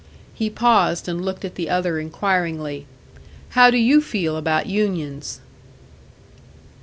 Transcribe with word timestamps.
He 0.33 0.49
paused, 0.49 1.07
and 1.07 1.23
looked 1.23 1.45
at 1.45 1.53
the 1.53 1.69
other 1.69 1.99
inquiringly. 1.99 2.87
"How 3.49 3.69
do 3.69 3.77
you 3.77 4.01
feel 4.01 4.35
about 4.35 4.65
unions?" 4.65 5.41